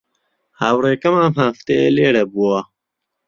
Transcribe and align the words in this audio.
هاوڕێکەم 0.61 1.15
ئەم 1.21 1.33
هەفتەیە 1.43 1.87
لێرە 1.97 2.23
بووە. 2.33 2.59